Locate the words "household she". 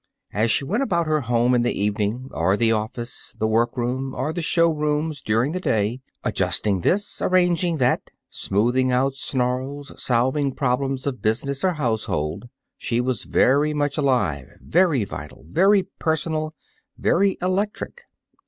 11.73-12.99